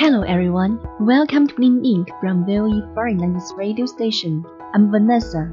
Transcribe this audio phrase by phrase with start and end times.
[0.00, 4.42] Hello everyone, welcome to Bling Ink from VOE Foreign Language Radio Station.
[4.72, 5.52] I'm Vanessa.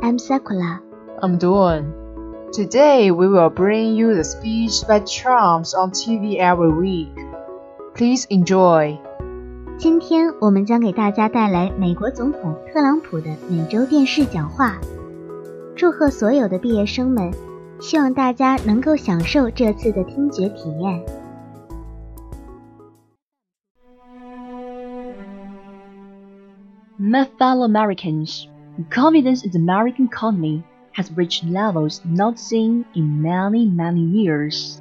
[0.00, 0.80] I'm Sakura。
[1.20, 1.92] I'm Dawn.
[2.52, 7.18] Today we will bring you the speech by Trump on TV every week.
[7.96, 8.96] Please enjoy.
[9.76, 14.78] 今天我们将给大家带来美国总统特朗普的每周电视讲话。
[15.74, 17.32] 祝贺所有的毕业生们，
[17.80, 21.04] 希望大家能够享受这次的听觉体验。
[27.09, 28.47] My fellow Americans,
[28.91, 34.79] confidence in the American economy has reached levels not seen in many, many years.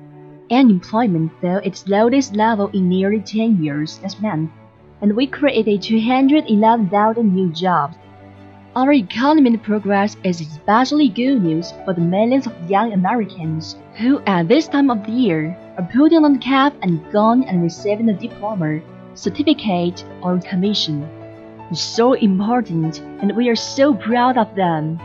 [0.51, 4.51] Unemployment fell its lowest level in nearly 10 years last month,
[5.01, 7.97] and we created 211,000 new jobs.
[8.77, 14.49] Our economic progress is especially good news for the millions of young Americans who, at
[14.49, 18.13] this time of the year, are putting on the cap and gown and receiving a
[18.13, 18.83] diploma,
[19.15, 21.09] certificate, or commission
[21.75, 24.99] so important, and we are so proud of them.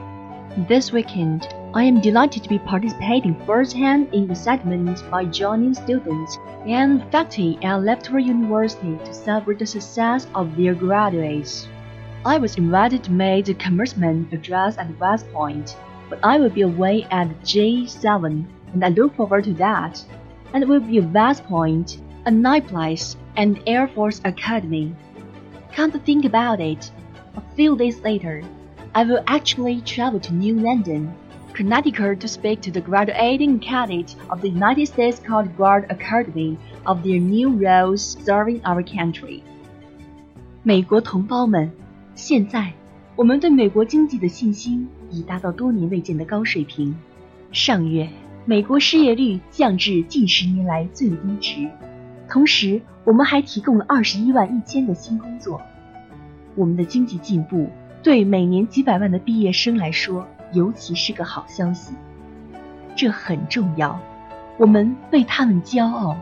[0.69, 6.37] This weekend, I am delighted to be participating firsthand in the segment by joining students
[6.67, 11.67] and faculty at Liberty University to celebrate the success of their graduates.
[12.25, 15.75] I was invited to make the commencement address at West Point,
[16.09, 20.05] but I will be away at G7, and I look forward to that.
[20.53, 24.95] And it will be West Point, Annapolis, and Air Force Academy.
[25.74, 26.90] Come to think about it,
[27.36, 28.42] a few days later,
[28.92, 31.10] I will actually travel to New London,
[31.54, 37.02] Connecticut to speak to the graduating cadets of the United States Coast Guard Academy of
[37.02, 39.42] their new roles serving our country.
[40.62, 41.70] 美国同胞们，
[42.14, 42.72] 现在
[43.16, 46.94] 我们对美国经济的信心已达到多年未见的高水平。
[47.52, 48.08] 上月，
[48.44, 51.68] 美国失业率降至近十年来最低值。
[52.28, 55.61] 同时， 我们还提供了二十一万一千个新工作。
[56.55, 57.69] 我们的经济进步
[58.01, 61.93] 对每年几百万的毕业生来说，尤其是个好消息。
[62.95, 63.99] 这很重要，
[64.57, 66.15] 我们为他们骄傲。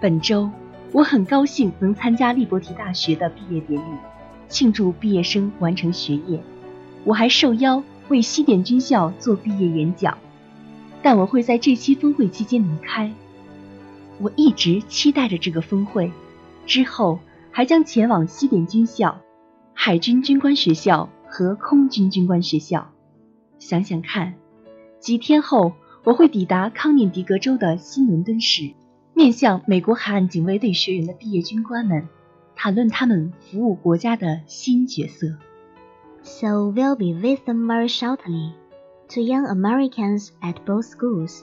[0.00, 0.50] 本周，
[0.92, 3.96] 我很高兴能参加利伯提大学的毕业典礼，
[4.48, 6.42] 庆祝毕业生完成学业。
[7.04, 10.18] 我还受邀为西点军校做毕业演讲，
[11.02, 13.10] 但我会在这期峰会期间离开。
[14.18, 16.10] 我一直期待着这个峰会，
[16.66, 17.18] 之后
[17.50, 19.20] 还将前往西点军校、
[19.74, 22.90] 海军军官学校和空军军官学校。
[23.58, 24.34] 想想看，
[25.00, 25.72] 几天后
[26.04, 28.72] 我会抵达康涅狄格州的新伦敦市，
[29.14, 32.08] 面向美国海岸警卫队学员的毕业军官们，
[32.54, 35.36] 谈论他们服务国家的新角色。
[36.22, 38.52] So we'll be with them very shortly.
[39.10, 41.42] To young Americans at both schools,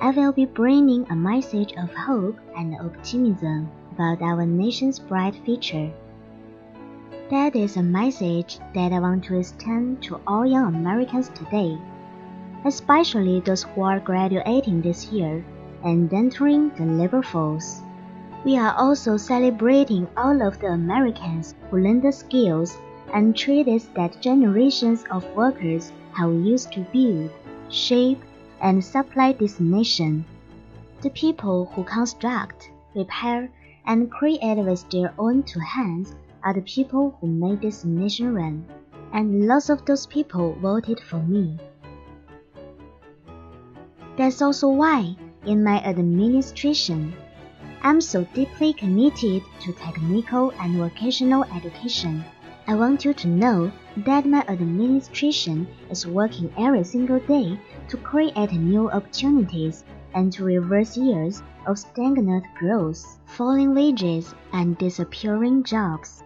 [0.00, 5.90] I will be bringing a message of hope and optimism about our nation's bright future.
[7.30, 11.78] That is a message that I want to extend to all young Americans today,
[12.64, 15.44] especially those who are graduating this year
[15.84, 17.80] and entering the labor force.
[18.44, 22.76] We are also celebrating all of the Americans who learned the skills
[23.14, 27.30] and trades that generations of workers have used to build,
[27.70, 28.22] shape,
[28.64, 30.24] and supply this nation.
[31.02, 33.52] The people who construct, repair,
[33.84, 38.64] and create with their own two hands are the people who made this nation run,
[39.12, 41.58] and lots of those people voted for me.
[44.16, 45.14] That's also why,
[45.44, 47.14] in my administration,
[47.82, 52.24] I'm so deeply committed to technical and vocational education.
[52.66, 57.58] I want you to know that my administration is working every single day
[57.88, 59.84] to create new opportunities
[60.14, 66.22] and to reverse years of stagnant growth, falling wages, and disappearing jobs.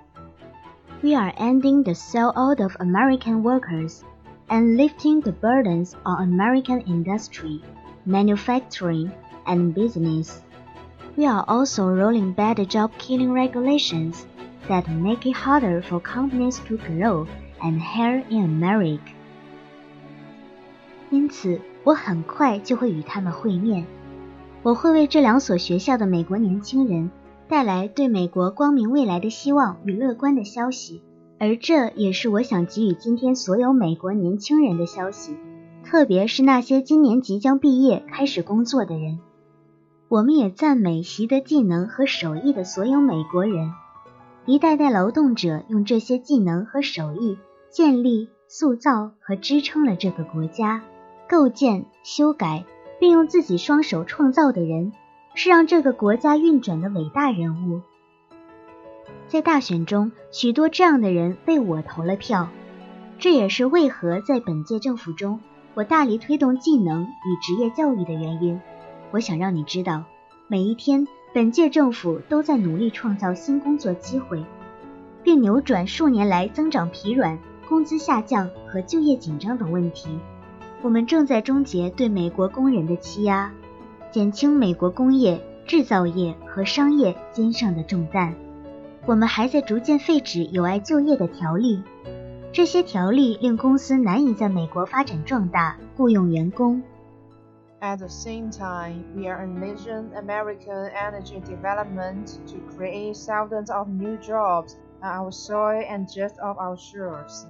[1.02, 4.04] We are ending the sellout of American workers
[4.50, 7.62] and lifting the burdens on American industry,
[8.04, 9.12] manufacturing,
[9.46, 10.42] and business.
[11.16, 14.26] We are also rolling back the job killing regulations
[14.68, 17.26] that make it harder for companies to grow
[17.62, 19.12] and hire in America.
[21.28, 23.84] 因此，我很快就会与他们会面。
[24.62, 27.10] 我会为这两所学校的美国年轻人
[27.48, 31.02] 带来对美国光明未来的希望与乐观的消息，
[31.38, 35.36] 而这也是我想给予今天所有美国年轻人的消息，
[35.84, 39.18] 特别是那些今年即将毕业开始工作的人。
[40.08, 43.70] 我们也赞美习得技能和手艺的所有美国人。
[44.46, 47.36] 一代代劳动者用这些技能和手艺
[47.70, 50.82] 建立、塑造和支撑了这个国家。
[51.28, 52.64] 构建、修改，
[52.98, 54.92] 并用自己双手创造的人，
[55.34, 57.82] 是让这个国家运转的伟大人物。
[59.28, 62.48] 在大选中，许多这样的人为我投了票。
[63.18, 65.40] 这也是为何在本届政府中，
[65.74, 68.60] 我大力推动技能与职业教育的原因。
[69.10, 70.04] 我想让你知道，
[70.48, 71.06] 每一天。
[71.34, 74.42] 本届政府都在努力创造新工作机会，
[75.22, 77.38] 并扭转数年来增长疲软、
[77.68, 80.08] 工资下降和就业紧张等问题。
[80.80, 83.52] 我们正在终结对美国工人的欺压，
[84.10, 88.34] 减轻美国工业、制造业和商业肩上的重担。
[89.04, 91.82] 我们还在逐渐废止有碍就业的条例，
[92.52, 96.82] 这些条例令公司难以在美国发展壮大、雇佣员工。
[97.80, 104.76] At the same time, we are unleashing American energy development to create thousands of new jobs
[105.00, 107.46] on our soil and just off our shores.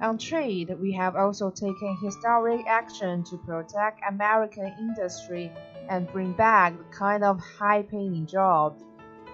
[0.00, 5.52] On trade, we have also taken historic action to protect American industry
[5.88, 8.84] and bring back the kind of high paying jobs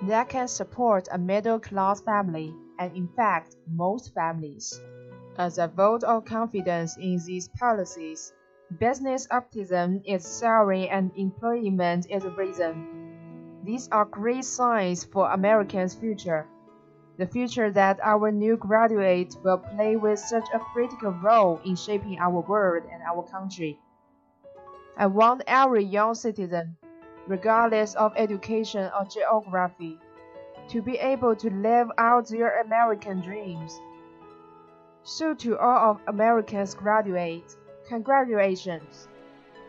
[0.09, 4.81] that can support a middle class family and, in fact, most families.
[5.37, 8.33] As a vote of confidence in these policies,
[8.79, 13.61] Business optimism is soaring and employment is risen.
[13.63, 16.49] These are great signs for America's future.
[17.17, 22.19] The future that our new graduates will play with such a critical role in shaping
[22.19, 23.79] our world and our country.
[24.97, 26.77] I want every young citizen,
[27.29, 29.99] regardless of education or geography,
[30.69, 33.79] to be able to live out their American dreams.
[35.05, 37.57] So to all of America's graduates,
[37.89, 39.09] Congratulations!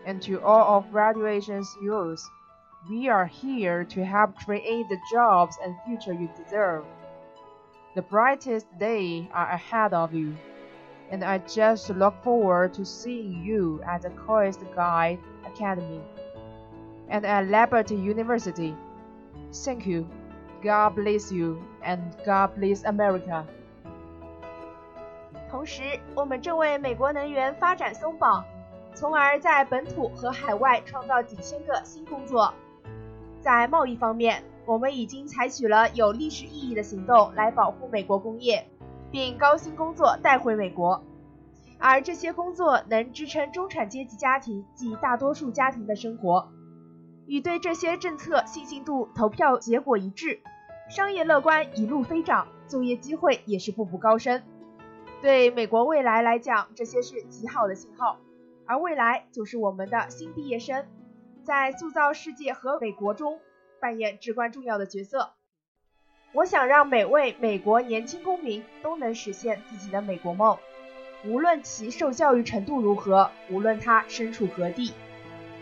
[0.05, 2.27] And to all of graduation's youth,
[2.89, 6.85] we are here to help create the jobs and future you deserve.
[7.95, 10.35] The brightest days are ahead of you,
[11.11, 16.01] and I just look forward to seeing you at the Coast Guard Academy
[17.09, 18.75] and at Liberty University.
[19.53, 20.05] Thank you.
[20.61, 23.45] God bless you, and God bless America.
[25.49, 25.81] 同时，
[26.15, 28.43] 我们正为美国能源发展松绑，
[28.93, 32.53] 从而在本土和海外创造几千个新工作。
[33.39, 38.67] 在贸易方面，我们已经采取了有历史意义的行动来保护美国工业，
[39.11, 41.03] 并高薪工作带回美国，
[41.77, 46.49] 而这些工作能支撑中产阶级家庭及大多数家庭的生活。
[47.27, 50.41] 与对这些政策信心度投票结果一致，
[50.89, 54.41] 商业乐观一路飞涨，就业机会也是步步高升。
[55.21, 58.17] 对美国未来来讲，这些是极好的信号，
[58.65, 60.85] 而未来就是我们的新毕业生，
[61.43, 63.39] 在塑造世界和美国中
[63.85, 65.33] 扮演至关重要的角色。
[66.33, 70.57] 我想让每位美国年轻公民都能实现自己的美国梦。
[71.23, 74.91] 无论其受教育程度如何，无论他身处何地。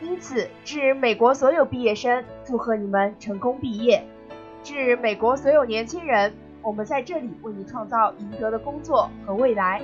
[0.01, 4.05] 因此，致美国所有毕业生，祝贺你们成功毕业。
[4.63, 9.81] 致美国所有年轻人，我们在这里为你创造赢得的工作和未来。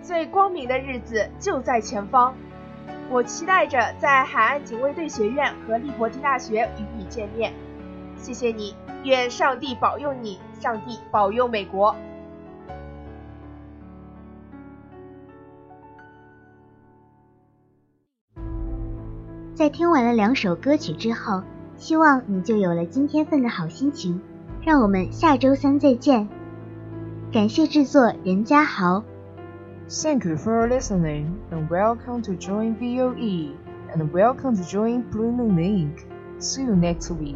[0.00, 2.34] 最光明的日子就在前方。
[3.10, 7.52] 我期待着在海岸警卫队学院和利伯蒂大学与你见面。
[8.16, 11.96] 谢谢你，愿上帝保佑你，上帝保佑美国。
[19.54, 21.42] 在听完了两首歌曲之后，
[21.76, 24.22] 希望你就有了今天份的好心情。
[24.62, 26.28] 让我们下周三再见。
[27.32, 29.02] 感谢制作任家豪。
[29.90, 33.58] Thank you for listening, and welcome to Join VOE,
[33.92, 36.06] and welcome to Join Bloom in Ink.
[36.38, 37.34] See you next week.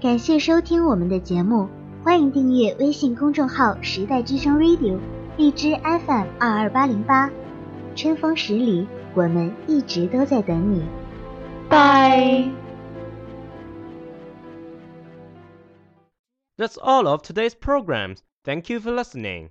[0.00, 1.68] 感谢收听我们的节目，
[2.04, 5.00] 欢迎订阅微信公众号“时代之声 Radio”、
[5.36, 7.28] 荔枝 FM 二二八零八。
[7.96, 10.84] 春风十里，我们一直都在等你。
[11.68, 12.52] Bye.
[16.56, 18.18] That's all of today's programs.
[18.44, 19.50] Thank you for listening.